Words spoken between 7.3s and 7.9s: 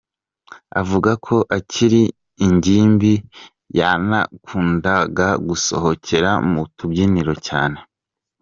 cyane.